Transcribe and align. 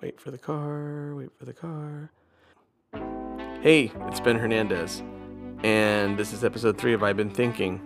Wait 0.00 0.20
for 0.20 0.30
the 0.30 0.38
car, 0.38 1.12
wait 1.16 1.30
for 1.36 1.44
the 1.44 1.52
car. 1.52 2.12
Hey, 3.60 3.90
it's 4.06 4.20
Ben 4.20 4.36
Hernandez, 4.38 5.02
and 5.64 6.16
this 6.16 6.32
is 6.32 6.44
episode 6.44 6.78
three 6.78 6.92
of 6.92 7.02
I've 7.02 7.16
Been 7.16 7.30
Thinking. 7.30 7.80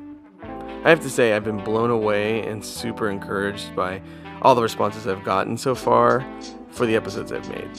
I 0.84 0.90
have 0.90 1.00
to 1.00 1.08
say, 1.08 1.32
I've 1.32 1.44
been 1.44 1.64
blown 1.64 1.88
away 1.88 2.46
and 2.46 2.62
super 2.62 3.08
encouraged 3.08 3.74
by 3.74 4.02
all 4.42 4.54
the 4.54 4.60
responses 4.60 5.06
I've 5.06 5.24
gotten 5.24 5.56
so 5.56 5.74
far 5.74 6.26
for 6.68 6.84
the 6.84 6.96
episodes 6.96 7.32
I've 7.32 7.48
made. 7.48 7.74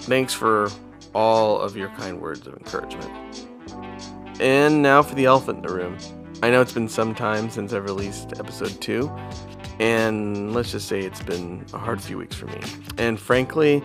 Thanks 0.00 0.34
for 0.34 0.68
all 1.14 1.60
of 1.60 1.76
your 1.76 1.90
kind 1.90 2.20
words 2.20 2.48
of 2.48 2.54
encouragement. 2.54 3.46
And 4.40 4.82
now 4.82 5.00
for 5.02 5.14
the 5.14 5.26
elephant 5.26 5.58
in 5.58 5.62
the 5.70 5.72
room. 5.72 5.96
I 6.42 6.50
know 6.50 6.60
it's 6.60 6.72
been 6.72 6.88
some 6.88 7.14
time 7.14 7.50
since 7.50 7.72
I've 7.72 7.84
released 7.84 8.32
episode 8.40 8.80
two, 8.80 9.12
and 9.80 10.52
let's 10.52 10.72
just 10.72 10.86
say 10.86 11.00
it's 11.00 11.22
been 11.22 11.64
a 11.72 11.78
hard 11.78 12.02
few 12.02 12.18
weeks 12.18 12.36
for 12.36 12.44
me. 12.46 12.60
And 12.98 13.18
frankly, 13.18 13.82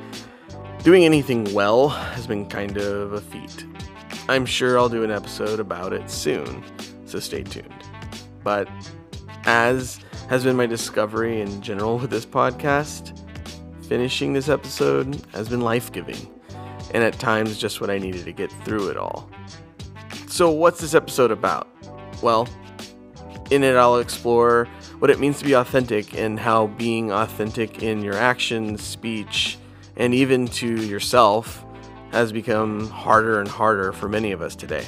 doing 0.84 1.06
anything 1.06 1.52
well 1.54 1.88
has 1.88 2.28
been 2.28 2.48
kind 2.48 2.78
of 2.78 3.14
a 3.14 3.22
feat. 3.22 3.66
I'm 4.28 4.46
sure 4.46 4.78
I'll 4.78 4.90
do 4.90 5.06
an 5.06 5.12
episode 5.12 5.62
about 5.62 5.94
it 5.94 6.10
soon, 6.10 6.64
so 7.06 7.20
stay 7.20 7.44
tuned. 7.44 7.74
But 8.44 8.68
as 9.46 10.00
has 10.30 10.44
been 10.44 10.58
my 10.58 10.66
discovery 10.66 11.40
in 11.40 11.62
general 11.62 11.98
with 11.98 12.10
this 12.10 12.26
podcast, 12.26 13.18
finishing 13.88 14.34
this 14.34 14.50
episode 14.50 15.26
has 15.32 15.48
been 15.48 15.62
life 15.62 15.94
giving, 15.94 16.18
and 16.94 17.06
at 17.06 17.18
times 17.20 17.58
just 17.58 17.80
what 17.80 17.90
I 17.90 18.00
needed 18.00 18.26
to 18.26 18.34
get 18.34 18.52
through 18.66 18.90
it 18.90 18.98
all. 18.98 19.30
So, 20.28 20.50
what's 20.52 20.82
this 20.82 20.94
episode 20.94 21.32
about? 21.32 21.70
Well, 22.22 22.50
in 23.52 23.64
it, 23.64 23.76
I'll 23.76 23.98
explore 23.98 24.68
what 25.00 25.10
it 25.10 25.20
means 25.20 25.40
to 25.40 25.46
be 25.46 25.54
authentic 25.54 26.18
and 26.18 26.40
how 26.40 26.68
being 26.68 27.12
authentic 27.12 27.84
in 27.84 28.02
your 28.02 28.16
actions, 28.16 28.82
speech, 28.82 29.58
and 29.98 30.14
even 30.14 30.48
to 30.48 30.84
yourself 30.86 31.64
has 32.12 32.32
become 32.32 32.90
harder 32.90 33.40
and 33.40 33.48
harder 33.48 33.92
for 33.92 34.08
many 34.08 34.32
of 34.32 34.42
us 34.42 34.56
today. 34.56 34.86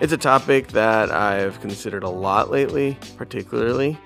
It's 0.00 0.12
a 0.12 0.18
topic 0.18 0.68
that 0.68 1.10
I've 1.10 1.60
considered 1.60 2.04
a 2.04 2.08
lot 2.08 2.50
lately, 2.50 2.96
particularly, 3.16 3.98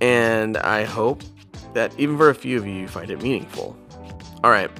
and 0.00 0.56
I 0.58 0.84
hope 0.84 1.22
that 1.72 1.98
even 1.98 2.16
for 2.16 2.30
a 2.30 2.34
few 2.34 2.58
of 2.58 2.66
you, 2.66 2.74
you 2.74 2.88
find 2.88 3.10
it 3.10 3.22
meaningful. 3.22 3.76
All 4.44 4.50
right, 4.50 4.70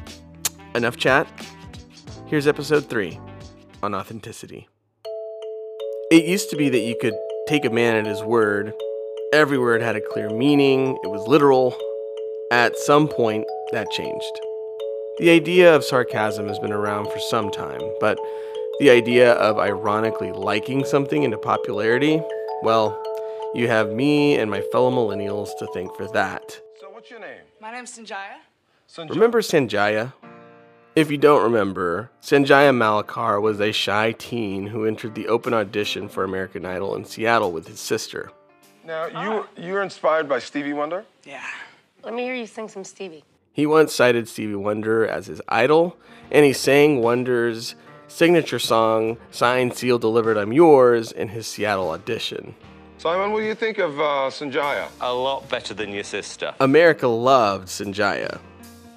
enough 0.75 0.97
chat. 0.97 1.27
Here's 2.27 2.47
episode 2.47 2.89
three 2.89 3.19
on 3.83 3.95
authenticity. 3.95 4.69
It 6.11 6.25
used 6.25 6.51
to 6.51 6.57
be 6.57 6.69
that 6.69 6.81
you 6.81 6.97
could 7.01 7.15
take 7.47 7.65
a 7.65 7.71
man 7.71 7.95
at 7.95 8.07
his 8.07 8.25
word. 8.25 8.75
Every 9.33 9.57
word 9.57 9.81
had 9.81 9.95
a 9.95 10.01
clear 10.01 10.29
meaning, 10.31 10.99
it 11.05 11.09
was 11.09 11.27
literal. 11.29 11.77
At 12.51 12.77
some 12.77 13.07
point, 13.07 13.45
that 13.73 13.89
changed. 13.91 14.41
The 15.19 15.31
idea 15.31 15.75
of 15.75 15.85
sarcasm 15.85 16.49
has 16.49 16.59
been 16.59 16.73
around 16.73 17.11
for 17.11 17.19
some 17.21 17.51
time, 17.51 17.81
but 18.01 18.19
the 18.81 18.91
idea 18.91 19.33
of 19.35 19.59
ironically 19.59 20.33
liking 20.33 20.85
something 20.85 21.23
into 21.23 21.39
popularity, 21.39 22.21
well, 22.63 23.01
you 23.55 23.69
have 23.69 23.93
me 23.93 24.37
and 24.37 24.51
my 24.51 24.61
fellow 24.73 24.91
millennials 24.91 25.51
to 25.61 25.69
thank 25.73 25.95
for 25.97 26.09
that. 26.09 26.61
So 26.81 26.91
what's 26.91 27.11
your 27.11 27.21
name? 27.21 27.43
My 27.61 27.71
name's 27.71 27.97
Sanjaya. 27.97 28.39
Sanjay. 28.89 29.11
Remember 29.11 29.41
Sanjaya? 29.41 30.13
If 30.97 31.11
you 31.11 31.19
don't 31.19 31.43
remember, 31.43 32.11
Sanjaya 32.23 32.75
Malakar 32.75 33.43
was 33.43 33.61
a 33.61 33.71
shy 33.71 34.13
teen 34.13 34.69
who 34.69 34.87
entered 34.87 35.15
the 35.15 35.29
open 35.29 35.53
audition 35.53 36.09
for 36.09 36.25
American 36.25 36.65
Idol 36.65 36.97
in 36.97 37.05
Seattle 37.05 37.53
with 37.53 37.69
his 37.69 37.79
sister. 37.79 38.33
Now 38.83 39.07
you 39.09 39.47
you 39.63 39.75
were 39.75 39.83
inspired 39.83 40.27
by 40.27 40.39
Stevie 40.39 40.73
Wonder. 40.73 41.05
Yeah. 41.23 41.45
Let 42.03 42.15
me 42.15 42.23
hear 42.23 42.35
you 42.35 42.47
sing 42.47 42.69
some 42.69 42.83
Stevie. 42.83 43.25
He 43.53 43.67
once 43.67 43.95
cited 43.95 44.27
Stevie 44.27 44.55
Wonder 44.55 45.07
as 45.07 45.27
his 45.27 45.43
idol, 45.51 45.99
and 46.31 46.47
he 46.47 46.55
sang 46.55 47.03
Wonder's 47.03 47.75
signature 48.09 48.59
song, 48.59 49.19
Signed, 49.31 49.75
Sealed, 49.75 50.01
Delivered, 50.01 50.39
I'm 50.39 50.55
Yours, 50.55 51.13
in 51.13 51.29
his 51.29 51.47
Seattle 51.47 51.91
audition. 51.91 52.55
Simon, 52.97 53.33
what 53.33 53.41
do 53.41 53.45
you 53.45 53.55
think 53.55 53.77
of 53.77 54.01
uh, 54.01 54.31
Sanjaya? 54.31 54.89
A 55.03 55.13
lot 55.13 55.47
better 55.51 55.75
than 55.75 55.91
your 55.91 56.05
sister. 56.05 56.55
America 56.59 57.07
loved 57.07 57.69
Sanjaya. 57.69 58.41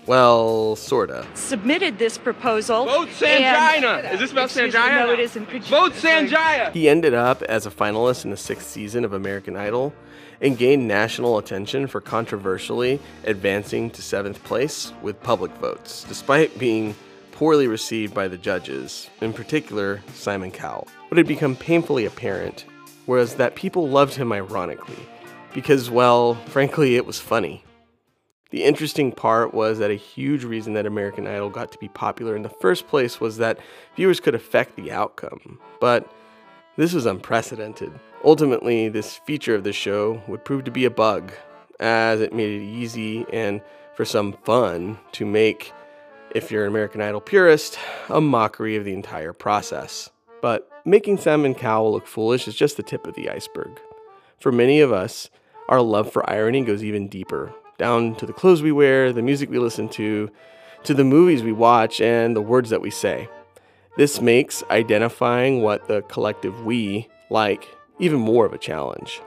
Well, 0.10 0.76
sorta. 0.76 1.24
submitted 1.36 2.00
this 2.00 2.18
proposal. 2.18 2.86
Vote 2.86 3.10
and- 3.24 3.84
Sanjaya! 3.86 4.12
Is 4.12 4.20
this 4.20 4.32
about 4.32 4.46
Excuse 4.46 4.74
me, 4.74 4.80
Sanjaya? 4.80 5.06
No, 5.06 5.14
it 5.14 5.20
isn't. 5.20 5.46
Could 5.46 5.62
you- 5.62 5.70
Vote 5.70 5.94
Sanjaya! 5.94 6.72
He 6.72 6.90
ended 6.90 7.14
up 7.14 7.44
as 7.44 7.68
a 7.68 7.70
finalist 7.70 8.26
in 8.26 8.32
the 8.32 8.38
sixth 8.38 8.68
season 8.68 9.06
of 9.06 9.14
American 9.14 9.56
Idol 9.56 9.94
and 10.42 10.58
gained 10.58 10.88
national 10.88 11.38
attention 11.38 11.86
for 11.86 12.02
controversially 12.02 13.00
advancing 13.26 13.92
to 13.92 14.02
seventh 14.02 14.44
place 14.44 14.94
with 15.04 15.22
public 15.22 15.52
votes, 15.58 16.06
despite 16.10 16.58
being 16.58 16.96
poorly 17.32 17.68
received 17.68 18.12
by 18.16 18.28
the 18.28 18.38
judges, 18.38 19.12
in 19.22 19.32
particular 19.32 20.02
Simon 20.16 20.50
Cowell. 20.50 20.88
What 21.10 21.20
had 21.20 21.28
become 21.28 21.56
painfully 21.56 22.06
apparent 22.06 22.66
was 23.06 23.36
that 23.36 23.54
people 23.54 23.88
loved 23.88 24.16
him 24.16 24.32
ironically, 24.34 25.08
because, 25.54 25.92
well, 25.92 26.34
frankly, 26.48 26.96
it 26.96 27.06
was 27.06 27.20
funny. 27.20 27.64
The 28.52 28.64
interesting 28.64 29.12
part 29.12 29.54
was 29.54 29.78
that 29.78 29.92
a 29.92 29.96
huge 29.96 30.44
reason 30.44 30.74
that 30.74 30.88
American 30.88 31.28
Idol 31.28 31.52
got 31.52 31.72
to 31.72 31.78
be 31.78 31.88
popular 31.90 32.36
in 32.36 32.42
the 32.42 32.50
first 32.50 32.88
place 32.88 33.22
was 33.22 33.38
that 33.38 33.60
viewers 33.96 34.20
could 34.20 34.34
affect 34.34 34.76
the 34.76 34.92
outcome. 34.92 35.60
But 35.80 36.12
this 36.76 36.94
was 36.94 37.06
unprecedented. 37.06 37.92
Ultimately, 38.24 38.90
this 38.90 39.18
feature 39.18 39.54
of 39.54 39.64
the 39.64 39.74
show 39.74 40.22
would 40.28 40.46
prove 40.46 40.64
to 40.64 40.72
be 40.72 40.86
a 40.86 40.90
bug, 40.90 41.32
as 41.80 42.22
it 42.22 42.34
made 42.34 42.62
it 42.62 42.66
easy 42.66 43.26
and 43.32 43.62
for 43.96 44.04
some 44.04 44.34
fun 44.44 44.98
to 45.12 45.26
make, 45.26 45.72
if 46.34 46.52
you're 46.52 46.64
an 46.64 46.70
American 46.70 47.02
Idol 47.02 47.22
purist, 47.22 47.78
a 48.10 48.20
mockery 48.20 48.76
of 48.76 48.84
the 48.84 48.94
entire 48.94 49.34
process. 49.34 50.10
But 50.42 50.70
making 50.86 51.18
Simon 51.18 51.54
Cowell 51.54 51.92
look 51.92 52.08
foolish 52.08 52.48
is 52.48 52.56
just 52.56 52.78
the 52.78 52.84
tip 52.84 53.06
of 53.06 53.14
the 53.14 53.30
iceberg. 53.30 53.80
For 54.40 54.52
many 54.52 54.80
of 54.80 54.92
us, 54.92 55.30
our 55.68 55.82
love 55.82 56.12
for 56.12 56.28
irony 56.28 56.64
goes 56.64 56.84
even 56.84 57.10
deeper, 57.10 57.54
down 57.80 58.16
to 58.16 58.26
the 58.26 58.34
clothes 58.34 58.62
we 58.62 58.72
wear, 58.72 59.12
the 59.12 59.22
music 59.22 59.50
we 59.50 59.58
listen 59.58 59.90
to, 59.90 60.30
to 60.84 60.94
the 60.94 61.04
movies 61.04 61.42
we 61.42 61.52
watch, 61.52 62.00
and 62.00 62.36
the 62.36 62.42
words 62.42 62.70
that 62.70 62.82
we 62.82 62.92
say. 62.92 63.28
This 63.98 64.22
makes 64.22 64.64
identifying 64.70 65.62
what 65.62 65.88
the 65.88 66.04
collective 66.04 66.64
we 66.64 67.08
like 67.30 67.68
even 67.98 68.20
more 68.20 68.46
of 68.46 68.54
a 68.54 68.58
challenge. 68.58 69.22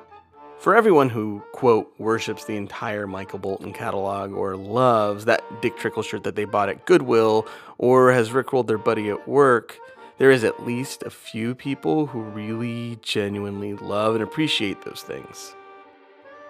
For 0.58 0.76
everyone 0.76 1.10
who, 1.10 1.42
quote, 1.52 1.92
worships 1.98 2.44
the 2.44 2.56
entire 2.56 3.08
Michael 3.08 3.40
Bolton 3.40 3.72
catalog 3.72 4.32
or 4.32 4.56
loves 4.56 5.24
that 5.24 5.42
Dick 5.60 5.76
Trickle 5.76 6.04
shirt 6.04 6.22
that 6.22 6.36
they 6.36 6.44
bought 6.44 6.69
at 6.69 6.86
Goodwill 6.86 7.48
or 7.78 8.12
has 8.12 8.30
rickrolled 8.30 8.69
their 8.69 8.78
buddy 8.78 9.10
at 9.10 9.28
work, 9.28 9.76
there 10.19 10.30
is 10.30 10.44
at 10.44 10.64
least 10.64 11.02
a 11.02 11.10
few 11.10 11.56
people 11.56 12.06
who 12.06 12.20
really 12.20 12.96
genuinely 13.02 13.74
love 13.74 14.14
and 14.14 14.22
appreciate 14.22 14.82
those 14.82 15.02
things. 15.02 15.56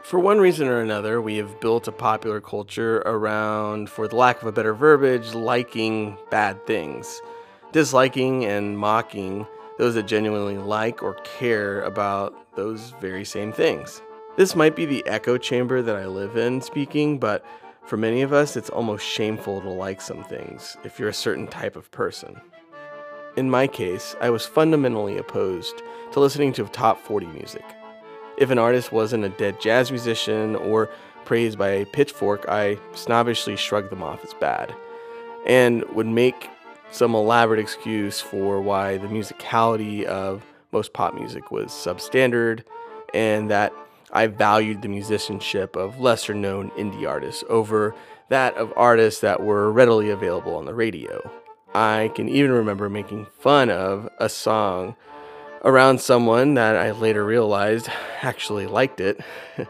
For 0.03 0.19
one 0.19 0.41
reason 0.41 0.67
or 0.67 0.81
another, 0.81 1.23
we 1.23 1.37
have 1.37 1.61
built 1.61 1.87
a 1.87 1.93
popular 1.93 2.41
culture 2.41 2.99
around, 3.07 3.89
for 3.89 4.09
the 4.09 4.17
lack 4.17 4.43
of 4.43 4.49
a 4.49 4.53
better 4.53 4.75
verbiage, 4.75 5.33
liking 5.33 6.19
bad 6.29 6.67
things, 6.67 7.23
disliking 7.71 8.45
and 8.45 8.77
mocking 8.77 9.47
those 9.79 9.95
that 9.95 10.09
genuinely 10.09 10.59
like 10.59 11.05
or 11.05 11.15
care 11.39 11.83
about 11.83 12.35
those 12.57 12.93
very 13.01 13.25
same 13.25 13.53
things. 13.53 14.03
This 14.37 14.57
might 14.57 14.75
be 14.75 14.87
the 14.87 15.07
echo 15.07 15.39
chamber 15.39 15.83
that 15.83 15.97
I 15.97 16.07
live 16.07 16.37
in 16.37 16.61
speaking, 16.61 17.19
but 17.19 17.45
for 17.87 17.97
many 17.97 18.23
of 18.23 18.33
us, 18.33 18.57
it's 18.57 18.71
almost 18.71 19.07
shameful 19.07 19.61
to 19.61 19.69
like 19.69 20.01
some 20.01 20.25
things 20.25 20.77
if 20.85 20.99
you're 20.99 21.11
a 21.11 21.15
certain 21.15 21.47
type 21.47 21.77
of 21.77 21.91
person. 21.93 22.41
In 23.37 23.49
my 23.49 23.69
case, 23.69 24.17
I 24.21 24.31
was 24.31 24.45
fundamentally 24.47 25.17
opposed 25.17 25.81
to 26.11 26.21
listening 26.21 26.53
to 26.55 26.65
top 26.65 26.99
40 26.99 27.27
music. 27.27 27.65
If 28.37 28.51
an 28.51 28.59
artist 28.59 28.93
wasn't 28.93 29.25
a 29.25 29.29
dead 29.29 29.61
jazz 29.61 29.91
musician 29.91 30.57
or 30.57 30.89
praised 31.25 31.59
by 31.59 31.69
a 31.69 31.87
pitchfork, 31.87 32.49
I 32.49 32.79
snobbishly 32.95 33.57
shrugged 33.57 33.91
them 33.91 34.03
off 34.03 34.25
as 34.25 34.35
bad 34.35 34.75
and 35.47 35.85
would 35.95 36.07
make 36.07 36.49
some 36.91 37.15
elaborate 37.15 37.61
excuse 37.61 38.21
for 38.21 38.61
why 38.61 38.99
the 38.99 39.09
musicality 39.09 40.05
of 40.05 40.45
most 40.73 40.93
pop 40.93 41.15
music 41.15 41.51
was 41.51 41.69
substandard 41.69 42.65
and 43.15 43.51
that 43.51 43.73
I 44.13 44.27
valued 44.27 44.83
the 44.83 44.89
musicianship 44.89 45.75
of 45.75 46.01
lesser 46.01 46.35
known 46.35 46.71
indie 46.73 47.09
artists 47.09 47.45
over 47.49 47.95
that 48.29 48.55
of 48.57 48.73
artists 48.77 49.21
that 49.21 49.43
were 49.43 49.71
readily 49.71 50.11
available 50.11 50.55
on 50.57 50.65
the 50.65 50.75
radio. 50.75 51.31
I 51.75 52.11
can 52.15 52.29
even 52.29 52.53
remember 52.53 52.89
making 52.91 53.27
fun 53.27 53.71
of 53.71 54.09
a 54.19 54.29
song 54.29 54.97
around 55.65 56.01
someone 56.01 56.55
that 56.55 56.77
I 56.77 56.91
later 56.91 57.25
realized 57.25 57.89
actually 58.23 58.67
liked 58.67 59.01
it. 59.01 59.21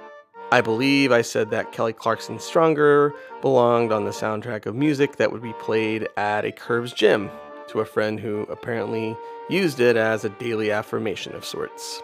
I 0.53 0.61
believe 0.61 1.13
I 1.13 1.23
said 1.23 1.51
that 1.51 1.73
Kelly 1.73 1.93
Clarkson's 1.93 2.45
Stronger 2.45 3.15
belonged 3.41 3.93
on 3.93 4.05
the 4.05 4.11
soundtrack 4.11 4.67
of 4.67 4.75
music 4.75 5.17
that 5.17 5.33
would 5.33 5.43
be 5.43 5.55
played 5.55 6.09
at 6.17 6.45
a 6.45 6.53
Curves 6.53 6.93
gym 6.93 7.31
to 7.69 7.81
a 7.81 7.87
friend 7.87 8.21
who 8.21 8.43
apparently 8.43 9.17
used 9.49 9.81
it 9.81 9.97
as 9.97 10.25
a 10.25 10.29
daily 10.29 10.71
affirmation 10.71 11.35
of 11.35 11.45
sorts. 11.45 12.03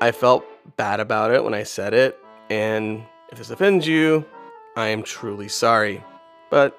I 0.00 0.12
felt 0.12 0.44
bad 0.76 1.00
about 1.00 1.32
it 1.32 1.44
when 1.44 1.54
I 1.54 1.64
said 1.64 1.92
it, 1.92 2.18
and 2.48 3.02
if 3.30 3.38
this 3.38 3.50
offends 3.50 3.86
you, 3.86 4.24
I 4.76 4.88
am 4.88 5.02
truly 5.02 5.48
sorry. 5.48 6.02
But 6.50 6.78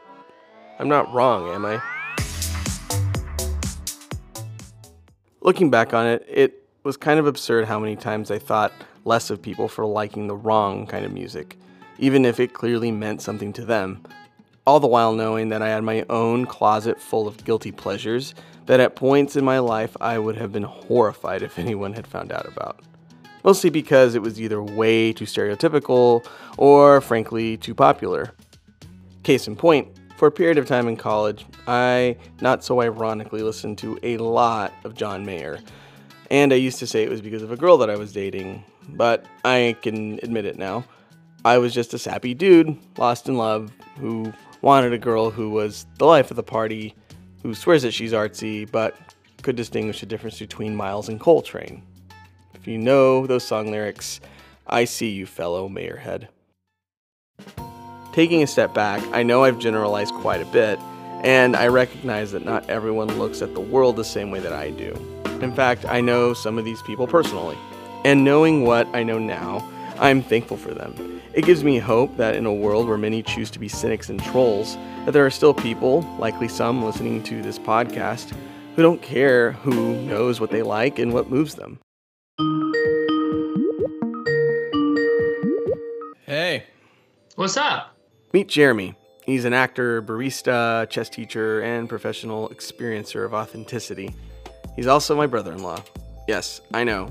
I'm 0.79 0.89
not 0.89 1.13
wrong, 1.13 1.49
am 1.49 1.65
I? 1.65 1.81
Looking 5.41 5.69
back 5.69 5.93
on 5.93 6.05
it, 6.05 6.25
it 6.29 6.63
was 6.83 6.97
kind 6.97 7.17
of 7.17 7.25
absurd 7.25 7.65
how 7.65 7.79
many 7.79 7.95
times 7.95 8.29
I 8.29 8.39
thought 8.39 8.73
less 9.05 9.29
of 9.29 9.41
people 9.41 9.69
for 9.69 9.85
liking 9.85 10.27
the 10.27 10.35
wrong 10.35 10.85
kind 10.85 11.05
of 11.05 11.13
music, 11.13 11.57
even 11.97 12.25
if 12.25 12.41
it 12.41 12.53
clearly 12.53 12.91
meant 12.91 13.21
something 13.21 13.53
to 13.53 13.63
them. 13.63 14.03
All 14.67 14.81
the 14.81 14.87
while 14.87 15.13
knowing 15.13 15.47
that 15.49 15.61
I 15.61 15.69
had 15.69 15.83
my 15.83 16.05
own 16.09 16.45
closet 16.45 16.99
full 16.99 17.25
of 17.25 17.45
guilty 17.45 17.71
pleasures 17.71 18.35
that 18.65 18.81
at 18.81 18.97
points 18.97 19.37
in 19.37 19.45
my 19.45 19.59
life 19.59 19.95
I 20.01 20.19
would 20.19 20.35
have 20.35 20.51
been 20.51 20.63
horrified 20.63 21.41
if 21.41 21.57
anyone 21.59 21.93
had 21.93 22.05
found 22.05 22.33
out 22.33 22.45
about. 22.45 22.81
Mostly 23.45 23.69
because 23.69 24.15
it 24.15 24.21
was 24.21 24.41
either 24.41 24.61
way 24.61 25.13
too 25.13 25.23
stereotypical 25.23 26.25
or, 26.57 26.99
frankly, 26.99 27.55
too 27.55 27.73
popular. 27.73 28.33
Case 29.23 29.47
in 29.47 29.55
point, 29.55 29.87
for 30.19 30.27
a 30.27 30.31
period 30.31 30.57
of 30.57 30.67
time 30.67 30.89
in 30.89 30.97
college, 30.97 31.45
I, 31.65 32.17
not 32.41 32.61
so 32.61 32.81
ironically, 32.81 33.41
listened 33.41 33.77
to 33.77 33.97
a 34.03 34.17
lot 34.17 34.73
of 34.83 34.93
John 34.93 35.25
Mayer. 35.25 35.59
And 36.29 36.51
I 36.51 36.57
used 36.57 36.77
to 36.79 36.87
say 36.87 37.03
it 37.03 37.09
was 37.09 37.21
because 37.21 37.41
of 37.41 37.53
a 37.53 37.55
girl 37.55 37.77
that 37.77 37.89
I 37.89 37.95
was 37.95 38.11
dating, 38.11 38.65
but 38.89 39.25
I 39.45 39.77
can 39.81 40.19
admit 40.21 40.43
it 40.43 40.57
now. 40.57 40.83
I 41.45 41.57
was 41.57 41.73
just 41.73 41.93
a 41.93 41.97
sappy 41.97 42.33
dude, 42.33 42.77
lost 42.97 43.29
in 43.29 43.37
love, 43.37 43.71
who 43.97 44.33
wanted 44.61 44.91
a 44.91 44.97
girl 44.97 45.29
who 45.29 45.51
was 45.51 45.85
the 45.97 46.05
life 46.05 46.29
of 46.31 46.35
the 46.35 46.43
party, 46.43 46.93
who 47.41 47.55
swears 47.55 47.83
that 47.83 47.93
she's 47.93 48.11
artsy, 48.11 48.69
but 48.69 48.97
could 49.41 49.55
distinguish 49.55 50.01
the 50.01 50.05
difference 50.05 50.37
between 50.37 50.75
Miles 50.75 51.07
and 51.07 51.17
Coltrane. 51.17 51.81
If 52.55 52.67
you 52.67 52.77
know 52.77 53.25
those 53.25 53.45
song 53.45 53.71
lyrics, 53.71 54.19
I 54.67 54.83
see 54.83 55.11
you, 55.11 55.25
fellow 55.25 55.69
Mayerhead. 55.69 56.27
Taking 58.19 58.43
a 58.43 58.47
step 58.47 58.73
back, 58.73 59.01
I 59.13 59.23
know 59.23 59.45
I've 59.45 59.59
generalized 59.59 60.13
quite 60.15 60.41
a 60.41 60.45
bit, 60.47 60.77
and 61.23 61.55
I 61.55 61.67
recognize 61.67 62.33
that 62.33 62.43
not 62.43 62.69
everyone 62.69 63.17
looks 63.17 63.41
at 63.41 63.53
the 63.53 63.61
world 63.61 63.95
the 63.95 64.03
same 64.03 64.29
way 64.29 64.41
that 64.41 64.51
I 64.51 64.71
do. 64.71 64.91
In 65.39 65.55
fact, 65.55 65.85
I 65.85 66.01
know 66.01 66.33
some 66.33 66.57
of 66.57 66.65
these 66.65 66.81
people 66.81 67.07
personally. 67.07 67.57
And 68.03 68.25
knowing 68.25 68.65
what 68.65 68.93
I 68.93 69.03
know 69.03 69.19
now, 69.19 69.65
I'm 69.99 70.21
thankful 70.21 70.57
for 70.57 70.73
them. 70.73 71.21
It 71.33 71.45
gives 71.45 71.63
me 71.63 71.77
hope 71.77 72.17
that 72.17 72.35
in 72.35 72.45
a 72.45 72.53
world 72.53 72.89
where 72.89 72.97
many 72.97 73.23
choose 73.23 73.49
to 73.51 73.57
be 73.59 73.69
cynics 73.69 74.09
and 74.09 74.21
trolls, 74.21 74.75
that 75.05 75.11
there 75.11 75.25
are 75.25 75.31
still 75.31 75.53
people, 75.53 76.01
likely 76.19 76.49
some 76.49 76.83
listening 76.83 77.23
to 77.23 77.41
this 77.41 77.57
podcast, 77.57 78.35
who 78.75 78.81
don't 78.81 79.01
care 79.01 79.53
who 79.53 79.95
knows 80.01 80.41
what 80.41 80.51
they 80.51 80.61
like 80.61 80.99
and 80.99 81.13
what 81.13 81.29
moves 81.29 81.55
them. 81.55 81.79
Hey. 86.25 86.65
What's 87.35 87.55
up? 87.55 87.95
Meet 88.31 88.47
Jeremy. 88.47 88.93
He's 89.23 89.45
an 89.45 89.53
actor, 89.53 90.03
barista, 90.03 90.87
chess 90.87 91.09
teacher, 91.09 91.61
and 91.61 91.89
professional 91.89 92.49
experiencer 92.49 93.25
of 93.25 93.33
authenticity. 93.33 94.13
He's 94.75 94.85
also 94.85 95.15
my 95.15 95.25
brother 95.25 95.51
in 95.51 95.63
law. 95.63 95.83
Yes, 96.27 96.61
I 96.71 96.83
know. 96.83 97.09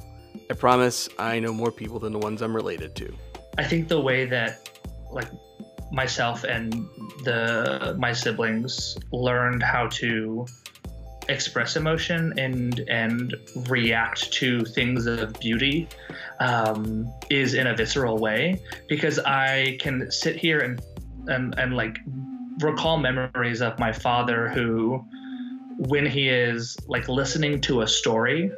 I 0.48 0.54
promise 0.54 1.08
I 1.18 1.40
know 1.40 1.52
more 1.52 1.72
people 1.72 1.98
than 1.98 2.12
the 2.12 2.20
ones 2.20 2.40
I'm 2.40 2.54
related 2.54 2.94
to. 2.96 3.12
I 3.58 3.64
think 3.64 3.88
the 3.88 4.00
way 4.00 4.26
that, 4.26 4.70
like, 5.10 5.28
myself 5.90 6.44
and 6.44 6.72
the 7.24 7.96
my 7.98 8.12
siblings 8.12 8.96
learned 9.10 9.62
how 9.62 9.88
to 9.88 10.46
express 11.28 11.76
emotion 11.76 12.32
and 12.38 12.80
and 12.88 13.34
react 13.68 14.32
to 14.34 14.64
things 14.66 15.06
of 15.06 15.32
beauty 15.40 15.88
um, 16.40 17.12
is 17.28 17.54
in 17.54 17.66
a 17.66 17.74
visceral 17.74 18.18
way 18.18 18.60
because 18.88 19.18
I 19.18 19.76
can 19.80 20.10
sit 20.10 20.36
here 20.36 20.60
and 20.60 20.80
and 21.28 21.58
and 21.58 21.74
like 21.74 21.98
recall 22.60 22.98
memories 22.98 23.60
of 23.60 23.78
my 23.78 23.92
father 23.92 24.48
who 24.48 25.04
when 25.78 26.04
he 26.04 26.28
is 26.28 26.76
like 26.88 27.08
listening 27.08 27.60
to 27.60 27.82
a 27.82 27.86
story 27.86 28.50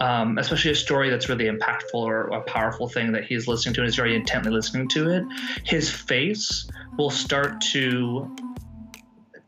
um, 0.00 0.38
especially 0.38 0.70
a 0.70 0.74
story 0.74 1.10
that's 1.10 1.28
really 1.28 1.44
impactful 1.44 1.94
or 1.94 2.28
a 2.28 2.40
powerful 2.42 2.88
thing 2.88 3.12
that 3.12 3.24
he's 3.24 3.46
listening 3.46 3.74
to 3.74 3.82
and 3.82 3.88
is 3.88 3.96
very 3.96 4.16
intently 4.16 4.50
listening 4.50 4.88
to 4.88 5.10
it 5.10 5.24
his 5.64 5.90
face 5.90 6.68
will 6.96 7.10
start 7.10 7.60
to 7.60 8.28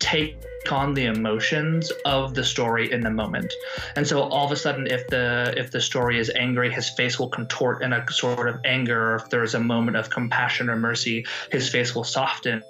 take 0.02 0.36
on 0.70 0.94
the 0.94 1.04
emotions 1.04 1.92
of 2.04 2.34
the 2.34 2.42
story 2.42 2.90
in 2.90 3.00
the 3.00 3.10
moment. 3.10 3.52
And 3.94 4.06
so 4.06 4.22
all 4.22 4.44
of 4.44 4.52
a 4.52 4.56
sudden 4.56 4.88
if 4.88 5.06
the 5.08 5.54
if 5.56 5.70
the 5.70 5.80
story 5.80 6.18
is 6.18 6.30
angry 6.34 6.72
his 6.72 6.90
face 6.90 7.18
will 7.18 7.28
contort 7.28 7.82
in 7.82 7.92
a 7.92 8.04
sort 8.10 8.48
of 8.48 8.56
anger. 8.64 9.16
If 9.16 9.30
there's 9.30 9.54
a 9.54 9.60
moment 9.60 9.96
of 9.96 10.10
compassion 10.10 10.68
or 10.68 10.76
mercy 10.76 11.24
his 11.52 11.68
face 11.68 11.94
will 11.94 12.04
soften. 12.04 12.62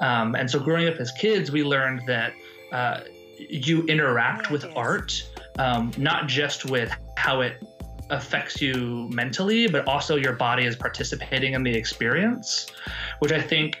Um, 0.00 0.34
and 0.34 0.50
so 0.50 0.58
growing 0.58 0.88
up 0.88 0.96
as 0.96 1.12
kids 1.12 1.50
we 1.50 1.62
learned 1.62 2.00
that 2.06 2.32
uh, 2.72 3.00
you 3.38 3.84
interact 3.86 4.50
with 4.50 4.64
art 4.74 5.22
um, 5.58 5.92
not 5.98 6.28
just 6.28 6.64
with 6.64 6.90
how 7.16 7.42
it 7.42 7.62
affects 8.08 8.60
you 8.60 9.08
mentally 9.12 9.68
but 9.68 9.86
also 9.86 10.16
your 10.16 10.32
body 10.32 10.64
is 10.64 10.74
participating 10.74 11.52
in 11.54 11.62
the 11.62 11.72
experience 11.72 12.66
which 13.20 13.30
i 13.30 13.40
think 13.40 13.80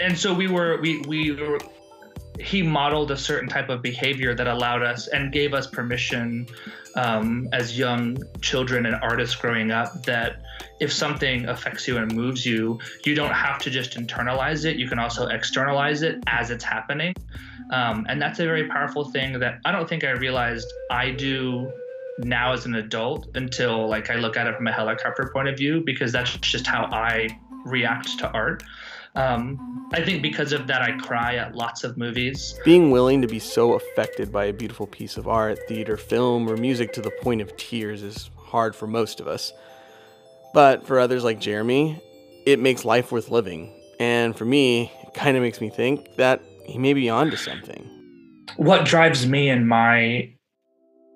and 0.00 0.18
so 0.18 0.34
we 0.34 0.48
were 0.48 0.80
we 0.80 1.00
we 1.02 1.30
were 1.30 1.58
he 2.40 2.62
modeled 2.62 3.10
a 3.10 3.16
certain 3.16 3.48
type 3.48 3.68
of 3.68 3.82
behavior 3.82 4.34
that 4.34 4.46
allowed 4.46 4.82
us 4.82 5.08
and 5.08 5.32
gave 5.32 5.54
us 5.54 5.66
permission 5.66 6.46
um, 6.94 7.48
as 7.52 7.78
young 7.78 8.18
children 8.40 8.86
and 8.86 8.96
artists 8.96 9.36
growing 9.36 9.70
up 9.70 10.02
that 10.04 10.42
if 10.80 10.92
something 10.92 11.46
affects 11.46 11.86
you 11.86 11.98
and 11.98 12.12
moves 12.14 12.44
you, 12.44 12.78
you 13.04 13.14
don't 13.14 13.32
have 13.32 13.58
to 13.60 13.70
just 13.70 13.92
internalize 13.92 14.64
it. 14.64 14.76
You 14.76 14.88
can 14.88 14.98
also 14.98 15.26
externalize 15.26 16.02
it 16.02 16.22
as 16.26 16.50
it's 16.50 16.64
happening. 16.64 17.14
Um, 17.70 18.06
and 18.08 18.20
that's 18.20 18.38
a 18.38 18.44
very 18.44 18.68
powerful 18.68 19.04
thing 19.10 19.38
that 19.40 19.60
I 19.64 19.72
don't 19.72 19.88
think 19.88 20.04
I 20.04 20.10
realized 20.10 20.66
I 20.90 21.10
do 21.10 21.70
now 22.18 22.52
as 22.52 22.64
an 22.64 22.76
adult 22.76 23.28
until 23.34 23.88
like 23.88 24.10
I 24.10 24.14
look 24.14 24.36
at 24.36 24.46
it 24.46 24.56
from 24.56 24.66
a 24.66 24.72
helicopter 24.72 25.30
point 25.32 25.48
of 25.48 25.56
view 25.56 25.82
because 25.84 26.12
that's 26.12 26.36
just 26.38 26.66
how 26.66 26.84
I 26.84 27.28
react 27.64 28.18
to 28.20 28.30
art. 28.30 28.62
Um, 29.16 29.88
I 29.92 30.02
think 30.02 30.20
because 30.20 30.52
of 30.52 30.66
that, 30.66 30.82
I 30.82 30.92
cry 30.98 31.36
at 31.36 31.54
lots 31.54 31.84
of 31.84 31.96
movies. 31.96 32.58
Being 32.64 32.90
willing 32.90 33.22
to 33.22 33.28
be 33.28 33.38
so 33.38 33.72
affected 33.72 34.30
by 34.30 34.44
a 34.46 34.52
beautiful 34.52 34.86
piece 34.86 35.16
of 35.16 35.26
art, 35.26 35.58
theater, 35.68 35.96
film, 35.96 36.48
or 36.48 36.56
music 36.56 36.92
to 36.94 37.00
the 37.00 37.10
point 37.22 37.40
of 37.40 37.56
tears 37.56 38.02
is 38.02 38.30
hard 38.36 38.76
for 38.76 38.86
most 38.86 39.20
of 39.20 39.26
us. 39.26 39.52
But 40.52 40.86
for 40.86 40.98
others 40.98 41.24
like 41.24 41.40
Jeremy, 41.40 42.02
it 42.46 42.58
makes 42.60 42.84
life 42.84 43.10
worth 43.10 43.30
living. 43.30 43.72
And 43.98 44.36
for 44.36 44.44
me, 44.44 44.92
it 45.02 45.14
kind 45.14 45.36
of 45.36 45.42
makes 45.42 45.60
me 45.60 45.70
think 45.70 46.16
that 46.16 46.42
he 46.66 46.78
may 46.78 46.92
be 46.92 47.08
onto 47.08 47.36
something. 47.36 47.88
What 48.56 48.84
drives 48.84 49.26
me 49.26 49.48
in 49.48 49.66
my 49.66 50.32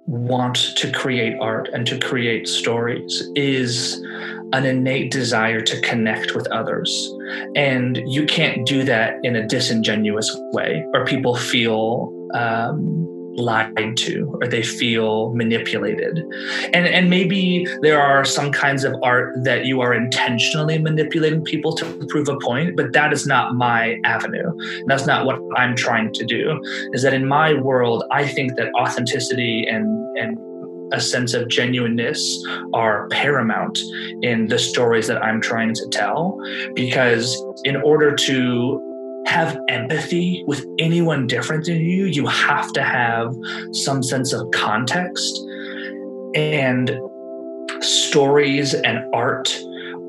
want 0.07 0.75
to 0.77 0.91
create 0.93 1.39
art 1.41 1.69
and 1.73 1.87
to 1.87 1.99
create 1.99 2.49
stories 2.49 3.23
is 3.37 4.05
an 4.53 4.67
innate 4.67 5.11
desire 5.11 5.61
to 5.61 5.81
connect 5.81 6.35
with 6.35 6.47
others. 6.49 7.13
And 7.55 8.01
you 8.07 8.27
can't 8.27 8.67
do 8.67 8.85
that 8.85 9.19
in 9.23 9.37
a 9.37 9.47
disingenuous 9.47 10.35
way, 10.53 10.85
or 10.95 11.05
people 11.05 11.37
feel 11.37 12.13
um, 12.35 13.07
lied 13.37 13.97
to 13.97 14.39
or 14.41 14.49
they 14.49 14.63
feel 14.63 15.33
manipulated. 15.35 16.19
And 16.73 16.87
and 16.87 17.11
maybe 17.11 17.67
there 17.83 18.01
are 18.01 18.25
some 18.25 18.53
kinds 18.53 18.85
of 18.85 18.95
art 19.03 19.35
that 19.45 19.65
you 19.65 19.81
are 19.81 19.95
intentionally 19.95 20.79
manipulating 20.79 21.43
people 21.45 21.73
to 21.77 22.07
prove 22.09 22.29
a 22.29 22.37
point 22.39 22.77
but 22.77 22.93
that 22.93 23.13
is 23.13 23.27
not 23.27 23.55
my 23.55 23.99
avenue. 24.05 24.51
That's 24.87 25.07
not 25.07 25.27
what 25.27 25.41
i'm 25.57 25.77
trying 25.77 26.13
to 26.15 26.25
do. 26.25 26.61
Is 26.93 27.03
that 27.03 27.15
in 27.15 27.27
my 27.27 27.55
world 27.55 28.05
i 28.11 28.27
think 28.27 28.57
that 28.57 28.73
authenticity 28.75 29.67
and 29.69 29.87
and 30.19 30.37
a 30.93 31.01
sense 31.01 31.35
of 31.35 31.49
genuineness 31.49 32.45
are 32.75 33.09
paramount 33.09 33.79
in 34.23 34.49
the 34.49 34.59
stories 34.59 35.07
that 35.07 35.23
I'm 35.23 35.41
trying 35.41 35.75
to 35.75 35.89
tell. 35.89 36.39
Because 36.75 37.43
in 37.65 37.77
order 37.77 38.15
to 38.15 39.23
have 39.27 39.59
empathy 39.69 40.43
with 40.47 40.65
anyone 40.79 41.27
different 41.27 41.67
than 41.67 41.81
you, 41.81 42.07
you 42.07 42.27
have 42.27 42.73
to 42.73 42.83
have 42.83 43.35
some 43.73 44.03
sense 44.03 44.33
of 44.33 44.51
context. 44.53 45.39
And 46.35 46.99
stories 47.81 48.75
and 48.75 48.99
art 49.15 49.49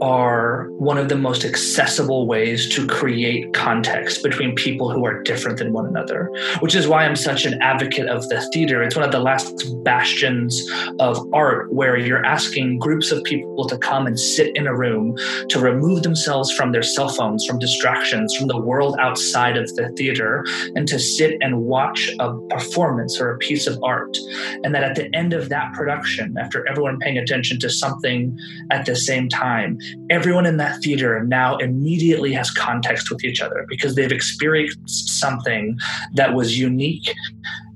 are 0.02 0.68
one 0.80 0.98
of 0.98 1.10
the 1.10 1.16
most 1.16 1.46
accessible 1.46 2.26
ways 2.26 2.68
to 2.70 2.88
create 2.88 3.54
context 3.54 4.24
between 4.24 4.56
people 4.56 4.90
who 4.92 5.06
are 5.06 5.22
different 5.22 5.60
than 5.60 5.72
one 5.72 5.86
another, 5.86 6.32
which 6.60 6.74
is 6.74 6.88
why 6.88 7.06
I'm 7.06 7.16
such 7.16 7.46
an 7.46 7.62
advocate 7.62 8.08
of 8.08 8.28
the 8.30 8.42
theater. 8.52 8.82
It's 8.82 8.96
one 8.96 9.06
of 9.06 9.12
the 9.12 9.20
last 9.20 9.64
bastions 9.84 10.60
of 11.00 11.24
art 11.34 11.72
where 11.72 11.98
you're 11.98 12.26
asking 12.26 12.80
groups 12.80 13.12
of 13.12 13.24
people 13.24 13.68
to 13.68 13.78
come 13.78 14.08
and 14.08 14.20
sit 14.20 14.56
in 14.56 14.66
a 14.66 14.76
room 14.76 15.16
to 15.50 15.60
remove 15.60 16.02
themselves 16.02 16.52
from 16.52 16.72
their 16.72 16.82
cell 16.82 17.10
phones, 17.10 17.46
from 17.46 17.60
distractions, 17.60 18.36
from 18.36 18.48
the 18.48 18.60
world 18.60 18.96
outside 19.00 19.56
of 19.56 19.68
the 19.76 19.90
theater, 19.98 20.44
and 20.76 20.88
to 20.88 20.98
sit 20.98 21.38
and 21.42 21.62
watch 21.62 22.10
a 22.20 22.34
performance 22.50 23.22
or 23.22 23.32
a 23.32 23.38
piece 23.38 23.68
of 23.68 23.78
art. 23.84 24.18
And 24.64 24.74
that 24.74 24.84
at 24.84 24.96
the 24.96 25.14
end 25.16 25.34
of 25.34 25.50
that 25.50 25.74
production, 25.74 26.36
after 26.40 26.68
everyone 26.68 26.98
paying 27.00 27.20
attention 27.20 27.60
to 27.60 27.70
something 27.70 28.36
at 28.72 28.88
the 28.88 28.96
same 28.96 29.30
time, 29.30 29.78
everyone 30.10 30.46
in 30.46 30.58
that 30.58 30.82
theater 30.82 31.24
now 31.24 31.58
immediately 31.58 32.34
has 32.34 32.52
context 32.52 33.10
with 33.12 33.24
each 33.24 33.42
other 33.42 33.66
because 33.68 33.96
they've 33.96 34.12
experienced 34.12 35.20
something 35.20 35.78
that 36.14 36.34
was 36.34 36.60
unique 36.60 37.14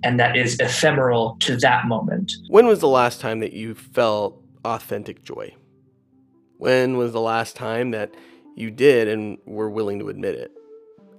and 0.03 0.19
that 0.19 0.35
is 0.35 0.59
ephemeral 0.59 1.37
to 1.39 1.57
that 1.57 1.87
moment. 1.87 2.33
When 2.49 2.67
was 2.67 2.79
the 2.79 2.87
last 2.87 3.19
time 3.19 3.39
that 3.39 3.53
you 3.53 3.75
felt 3.75 4.41
authentic 4.63 5.23
joy? 5.23 5.55
When 6.57 6.97
was 6.97 7.11
the 7.11 7.21
last 7.21 7.55
time 7.55 7.91
that 7.91 8.13
you 8.55 8.71
did 8.71 9.07
and 9.07 9.37
were 9.45 9.69
willing 9.69 9.99
to 9.99 10.09
admit 10.09 10.35
it? 10.35 10.51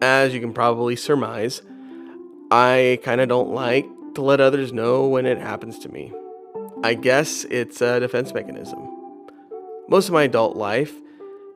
As 0.01 0.35
you 0.35 0.41
can 0.41 0.53
probably 0.53 0.97
surmise, 0.97 1.63
I 2.51 3.01
kind 3.03 3.21
of 3.21 3.29
don't 3.29 3.51
like 3.51 3.87
to 4.15 4.23
let 4.23 4.41
others 4.41 4.73
know 4.73 5.07
when 5.09 5.27
it 5.27 5.39
happens 5.39 5.79
to 5.81 5.89
me. 5.89 6.13
I 6.83 6.95
guess 6.95 7.45
it's 7.45 7.81
a 7.81 8.01
defense 8.01 8.33
mechanism. 8.33 8.86
Most 9.89 10.09
of 10.09 10.15
my 10.15 10.25
adult 10.25 10.57
life, 10.57 10.93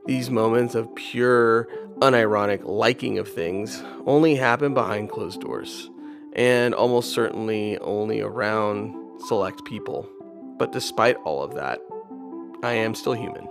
these 0.06 0.30
moments 0.30 0.76
of 0.76 0.94
pure, 0.94 1.68
unironic 1.98 2.60
liking 2.64 3.18
of 3.18 3.28
things 3.28 3.82
only 4.06 4.36
happen 4.36 4.72
behind 4.72 5.10
closed 5.10 5.40
doors, 5.40 5.90
and 6.34 6.72
almost 6.72 7.12
certainly 7.12 7.76
only 7.78 8.20
around 8.20 8.94
select 9.26 9.64
people. 9.64 10.08
But 10.58 10.70
despite 10.70 11.16
all 11.24 11.42
of 11.42 11.54
that, 11.54 11.80
I 12.62 12.74
am 12.74 12.94
still 12.94 13.14
human. 13.14 13.48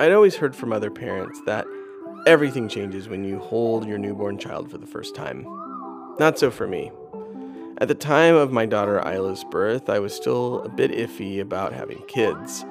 I'd 0.00 0.12
always 0.12 0.36
heard 0.36 0.54
from 0.54 0.72
other 0.72 0.90
parents 0.90 1.40
that 1.46 1.64
everything 2.26 2.68
changes 2.68 3.08
when 3.08 3.24
you 3.24 3.38
hold 3.38 3.86
your 3.86 3.98
newborn 3.98 4.36
child 4.36 4.70
for 4.70 4.76
the 4.76 4.86
first 4.86 5.14
time. 5.14 5.46
Not 6.18 6.38
so 6.38 6.50
for 6.50 6.66
me. 6.66 6.92
At 7.78 7.88
the 7.88 7.94
time 7.94 8.34
of 8.34 8.52
my 8.52 8.66
daughter 8.66 9.00
Isla's 9.00 9.44
birth, 9.44 9.88
I 9.88 9.98
was 9.98 10.14
still 10.14 10.62
a 10.62 10.68
bit 10.68 10.90
iffy 10.90 11.40
about 11.40 11.72
having 11.72 12.02
kids. 12.06 12.66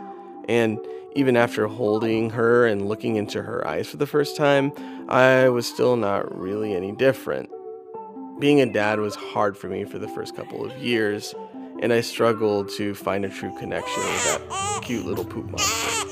And 0.49 0.79
even 1.13 1.37
after 1.37 1.67
holding 1.67 2.31
her 2.31 2.65
and 2.65 2.89
looking 2.89 3.17
into 3.17 3.43
her 3.43 3.65
eyes 3.67 3.87
for 3.87 3.97
the 3.97 4.07
first 4.07 4.35
time, 4.35 4.73
I 5.07 5.47
was 5.49 5.67
still 5.67 5.95
not 5.95 6.35
really 6.35 6.73
any 6.73 6.91
different. 6.91 7.51
Being 8.39 8.59
a 8.59 8.65
dad 8.65 8.99
was 8.99 9.13
hard 9.13 9.55
for 9.55 9.67
me 9.67 9.85
for 9.85 9.99
the 9.99 10.07
first 10.07 10.35
couple 10.35 10.65
of 10.65 10.75
years, 10.79 11.35
and 11.83 11.93
I 11.93 12.01
struggled 12.01 12.69
to 12.77 12.95
find 12.95 13.25
a 13.25 13.29
true 13.29 13.55
connection 13.59 14.01
with 14.01 14.23
that 14.23 14.81
cute 14.81 15.05
little 15.05 15.23
poop 15.23 15.45
monster. 15.51 16.05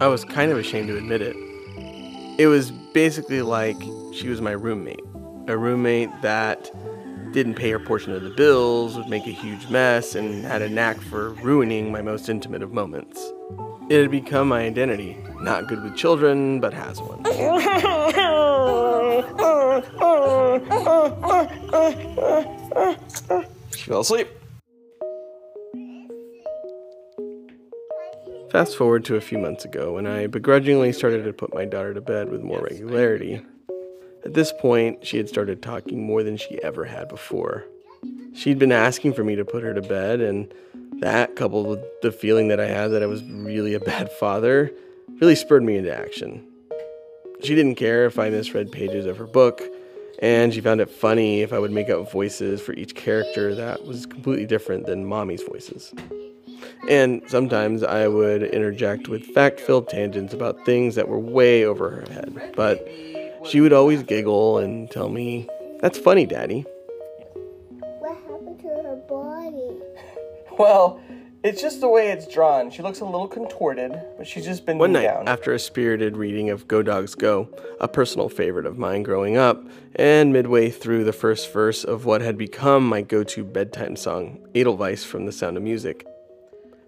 I 0.00 0.06
was 0.06 0.24
kind 0.24 0.50
of 0.50 0.56
ashamed 0.56 0.88
to 0.88 0.96
admit 0.96 1.20
it. 1.20 1.36
It 2.38 2.46
was 2.46 2.70
basically 2.70 3.42
like 3.42 3.76
she 4.14 4.28
was 4.30 4.40
my 4.40 4.52
roommate, 4.52 5.04
a 5.48 5.58
roommate 5.58 6.08
that 6.22 6.70
didn't 7.32 7.54
pay 7.54 7.70
her 7.70 7.78
portion 7.78 8.12
of 8.12 8.22
the 8.22 8.30
bills, 8.30 8.96
would 8.96 9.08
make 9.08 9.26
a 9.26 9.30
huge 9.30 9.68
mess, 9.68 10.14
and 10.14 10.44
had 10.44 10.62
a 10.62 10.68
knack 10.68 11.00
for 11.00 11.30
ruining 11.34 11.92
my 11.92 12.02
most 12.02 12.28
intimate 12.28 12.62
of 12.62 12.72
moments. 12.72 13.32
It 13.88 14.02
had 14.02 14.10
become 14.10 14.48
my 14.48 14.62
identity. 14.62 15.16
Not 15.40 15.66
good 15.66 15.82
with 15.82 15.96
children, 15.96 16.60
but 16.60 16.74
has 16.74 17.00
one. 17.00 17.24
She 23.74 23.84
fell 23.84 24.00
asleep. 24.00 24.28
Fast 28.50 28.76
forward 28.76 29.04
to 29.04 29.16
a 29.16 29.20
few 29.20 29.38
months 29.38 29.64
ago 29.64 29.94
when 29.94 30.06
I 30.06 30.26
begrudgingly 30.26 30.92
started 30.92 31.24
to 31.24 31.32
put 31.32 31.54
my 31.54 31.64
daughter 31.64 31.92
to 31.92 32.00
bed 32.00 32.30
with 32.30 32.42
more 32.42 32.60
regularity. 32.62 33.42
At 34.24 34.34
this 34.34 34.52
point, 34.52 35.06
she 35.06 35.16
had 35.16 35.28
started 35.28 35.62
talking 35.62 36.04
more 36.04 36.22
than 36.22 36.36
she 36.36 36.62
ever 36.62 36.84
had 36.84 37.08
before. 37.08 37.64
She'd 38.34 38.58
been 38.58 38.72
asking 38.72 39.14
for 39.14 39.24
me 39.24 39.36
to 39.36 39.44
put 39.44 39.62
her 39.62 39.74
to 39.74 39.82
bed, 39.82 40.20
and 40.20 40.52
that, 41.00 41.36
coupled 41.36 41.66
with 41.66 42.00
the 42.02 42.12
feeling 42.12 42.48
that 42.48 42.60
I 42.60 42.66
had 42.66 42.88
that 42.88 43.02
I 43.02 43.06
was 43.06 43.22
really 43.24 43.74
a 43.74 43.80
bad 43.80 44.10
father, 44.12 44.72
really 45.20 45.34
spurred 45.34 45.62
me 45.62 45.76
into 45.76 45.96
action. 45.96 46.46
She 47.42 47.54
didn't 47.54 47.76
care 47.76 48.06
if 48.06 48.18
I 48.18 48.30
misread 48.30 48.72
pages 48.72 49.06
of 49.06 49.16
her 49.16 49.26
book, 49.26 49.62
and 50.20 50.52
she 50.52 50.60
found 50.60 50.80
it 50.80 50.90
funny 50.90 51.42
if 51.42 51.52
I 51.52 51.58
would 51.58 51.70
make 51.70 51.88
up 51.88 52.10
voices 52.10 52.60
for 52.60 52.72
each 52.72 52.94
character 52.96 53.54
that 53.54 53.84
was 53.84 54.06
completely 54.06 54.46
different 54.46 54.86
than 54.86 55.04
mommy's 55.04 55.42
voices. 55.42 55.94
And 56.88 57.22
sometimes 57.28 57.82
I 57.82 58.08
would 58.08 58.42
interject 58.42 59.08
with 59.08 59.24
fact 59.26 59.60
filled 59.60 59.88
tangents 59.88 60.34
about 60.34 60.64
things 60.64 60.94
that 60.96 61.08
were 61.08 61.18
way 61.18 61.64
over 61.64 61.90
her 61.90 62.12
head. 62.12 62.52
But 62.56 62.88
she 63.44 63.60
would 63.60 63.72
always 63.72 64.02
giggle 64.02 64.58
and 64.58 64.90
tell 64.90 65.08
me, 65.08 65.48
That's 65.80 65.98
funny, 65.98 66.26
Daddy. 66.26 66.64
What 68.00 68.16
happened 68.16 68.60
to 68.60 68.68
her 68.68 68.96
body? 69.08 69.78
Well, 70.58 71.00
it's 71.44 71.62
just 71.62 71.80
the 71.80 71.88
way 71.88 72.10
it's 72.10 72.26
drawn. 72.26 72.70
She 72.70 72.82
looks 72.82 72.98
a 73.00 73.04
little 73.04 73.28
contorted, 73.28 74.00
but 74.16 74.26
she's 74.26 74.44
just 74.44 74.66
been 74.66 74.76
One 74.78 74.92
night, 74.92 75.04
down. 75.04 75.28
after 75.28 75.52
a 75.52 75.58
spirited 75.58 76.16
reading 76.16 76.50
of 76.50 76.66
Go 76.66 76.82
Dogs 76.82 77.14
Go, 77.14 77.48
a 77.80 77.86
personal 77.86 78.28
favorite 78.28 78.66
of 78.66 78.76
mine 78.76 79.04
growing 79.04 79.36
up, 79.36 79.64
and 79.94 80.32
midway 80.32 80.68
through 80.68 81.04
the 81.04 81.12
first 81.12 81.52
verse 81.52 81.84
of 81.84 82.04
what 82.04 82.22
had 82.22 82.36
become 82.36 82.88
my 82.88 83.02
go 83.02 83.22
to 83.22 83.44
bedtime 83.44 83.94
song, 83.94 84.48
Edelweiss 84.54 85.04
from 85.04 85.26
The 85.26 85.32
Sound 85.32 85.56
of 85.56 85.62
Music, 85.62 86.04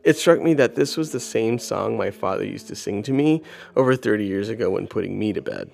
it 0.03 0.17
struck 0.17 0.41
me 0.41 0.55
that 0.55 0.75
this 0.75 0.97
was 0.97 1.13
the 1.13 1.21
same 1.21 1.59
song 1.59 1.97
my 1.97 2.11
father 2.11 2.45
used 2.45 2.69
to 2.69 2.75
sing 2.75 3.03
to 3.05 3.13
me 3.13 3.43
over 3.77 3.95
30 3.95 4.25
years 4.25 4.49
ago 4.49 4.71
when 4.71 4.87
putting 4.87 5.19
me 5.19 5.33
to 5.33 5.43
bed. 5.43 5.71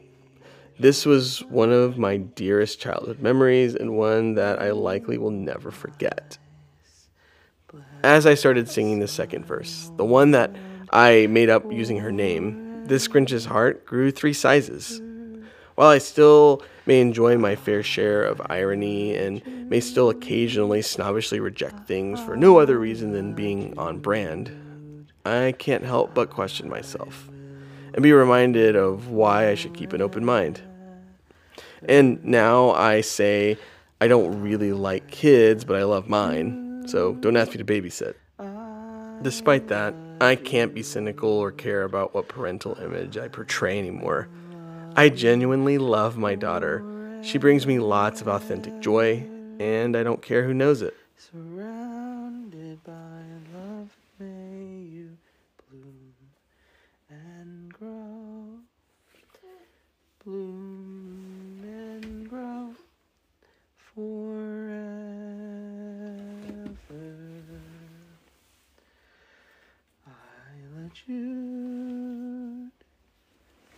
This 0.78 1.06
was 1.06 1.42
one 1.44 1.72
of 1.72 1.96
my 1.96 2.18
dearest 2.18 2.78
childhood 2.78 3.20
memories 3.20 3.74
and 3.74 3.96
one 3.96 4.34
that 4.34 4.60
I 4.60 4.72
likely 4.72 5.16
will 5.16 5.30
never 5.30 5.70
forget. 5.70 6.36
As 8.02 8.26
I 8.26 8.34
started 8.34 8.68
singing 8.68 8.98
the 8.98 9.08
second 9.08 9.46
verse, 9.46 9.90
the 9.96 10.04
one 10.04 10.32
that 10.32 10.54
I 10.90 11.28
made 11.28 11.48
up 11.48 11.72
using 11.72 11.98
her 12.00 12.12
name, 12.12 12.84
this 12.86 13.08
Grinch's 13.08 13.46
heart 13.46 13.86
grew 13.86 14.10
three 14.10 14.34
sizes. 14.34 15.00
While 15.76 15.88
I 15.88 15.98
still 15.98 16.62
may 16.84 17.00
enjoy 17.00 17.38
my 17.38 17.56
fair 17.56 17.82
share 17.82 18.22
of 18.22 18.42
irony 18.50 19.14
and 19.16 19.42
may 19.70 19.80
still 19.80 20.10
occasionally 20.10 20.82
snobbishly 20.82 21.40
reject 21.40 21.86
things 21.88 22.20
for 22.20 22.36
no 22.36 22.58
other 22.58 22.78
reason 22.78 23.12
than 23.12 23.32
being 23.32 23.78
on 23.78 23.98
brand, 23.98 25.08
I 25.24 25.54
can't 25.58 25.84
help 25.84 26.14
but 26.14 26.30
question 26.30 26.68
myself 26.68 27.30
and 27.96 28.02
be 28.02 28.12
reminded 28.12 28.76
of 28.76 29.08
why 29.08 29.48
I 29.48 29.54
should 29.56 29.74
keep 29.74 29.92
an 29.92 30.00
open 30.02 30.24
mind. 30.24 30.60
And 31.88 32.22
now 32.24 32.70
I 32.70 33.00
say 33.00 33.58
I 34.00 34.08
don't 34.08 34.42
really 34.42 34.72
like 34.72 35.10
kids, 35.10 35.64
but 35.64 35.76
I 35.76 35.84
love 35.84 36.08
mine, 36.08 36.84
so 36.86 37.14
don't 37.14 37.36
ask 37.36 37.52
me 37.52 37.56
to 37.56 37.64
babysit. 37.64 38.14
Despite 39.22 39.68
that, 39.68 39.94
I 40.20 40.36
can't 40.36 40.74
be 40.74 40.82
cynical 40.82 41.30
or 41.30 41.50
care 41.50 41.84
about 41.84 42.14
what 42.14 42.28
parental 42.28 42.74
image 42.78 43.16
I 43.16 43.28
portray 43.28 43.78
anymore. 43.78 44.28
I 44.94 45.08
genuinely 45.08 45.78
love 45.78 46.18
my 46.18 46.34
daughter. 46.34 46.84
She 47.22 47.38
brings 47.38 47.66
me 47.66 47.78
lots 47.78 48.20
of 48.20 48.28
authentic 48.28 48.80
joy, 48.80 49.26
and 49.58 49.96
I 49.96 50.02
don't 50.02 50.20
care 50.20 50.44
who 50.44 50.52
knows 50.52 50.82
it. 50.82 50.94
Surrounded 51.16 52.84
by 52.84 52.92
love, 53.54 53.88
may 54.18 54.82
you 54.82 55.16
bloom 55.70 56.12
and 57.08 57.72
grow. 57.72 58.60
Bloom 60.24 61.60
and 61.62 62.28
grow 62.28 62.74
forever. 63.94 64.66
Isla 70.06 70.90
Jude, 70.92 72.70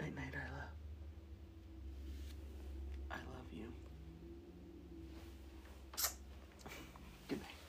Night, 0.01 0.15
night, 0.15 0.33
Isla. 0.33 0.65
I 3.11 3.13
love 3.15 3.49
you. 3.51 3.67
Good 7.27 7.39
night. 7.41 7.59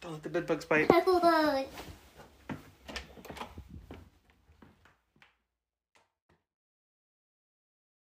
Don't 0.00 0.09
let 0.09 0.09
the 0.22 0.28
bed 0.28 0.46
bugs 0.46 0.64
bite. 0.64 0.88
Pepper 0.88 1.20